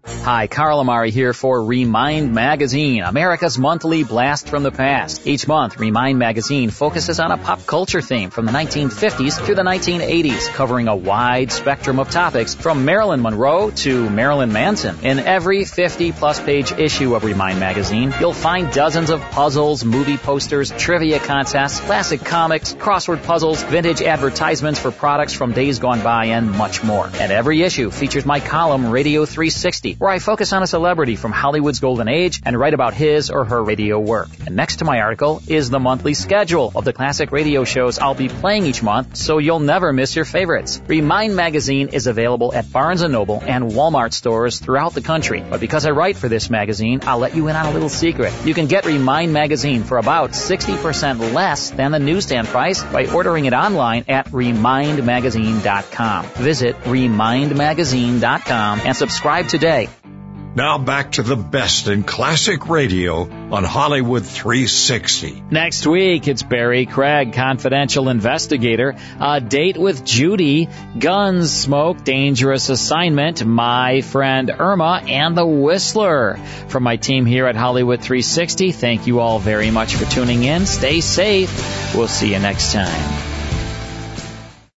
[0.08, 5.28] Hi, Carl Amari here for Remind Magazine, America's monthly blast from the past.
[5.28, 9.64] Each month, Remind Magazine focuses on a pop culture theme from the 1950s through the
[9.64, 14.98] 1980s, covering a wide spectrum of topics from Marilyn Monroe to Marilyn Manson.
[15.04, 20.18] In every 50 plus page issue of Remind Magazine, you'll find dozens of puzzles, movie
[20.18, 26.28] posters, trivia contests, classic comics, crossword puzzles, vintage advertisements for products from days gone by,
[26.28, 27.10] and much more.
[27.14, 31.32] And every issue features my column, Radio 360 where I focus on a celebrity from
[31.32, 34.30] Hollywood's golden age and write about his or her radio work.
[34.46, 38.14] And next to my article is the monthly schedule of the classic radio shows I'll
[38.14, 40.82] be playing each month, so you'll never miss your favorites.
[40.88, 45.44] Remind Magazine is available at Barnes & Noble and Walmart stores throughout the country.
[45.48, 48.34] But because I write for this magazine, I'll let you in on a little secret.
[48.46, 53.46] You can get Remind Magazine for about 60% less than the newsstand price by ordering
[53.46, 56.26] it online at remindmagazine.com.
[56.26, 59.87] Visit remindmagazine.com and subscribe today.
[60.58, 65.44] Now back to the best in classic radio on Hollywood 360.
[65.52, 74.02] Next week, it's Barry Craig, confidential investigator, a date with Judy, Gunsmoke, dangerous assignment, my
[74.02, 76.38] friend Irma, and the Whistler.
[76.70, 80.66] From my team here at Hollywood 360, thank you all very much for tuning in.
[80.66, 81.94] Stay safe.
[81.94, 83.27] We'll see you next time.